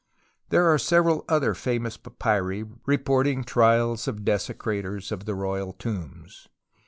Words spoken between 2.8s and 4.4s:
report ing trials of